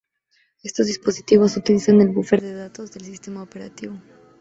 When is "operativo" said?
3.43-4.01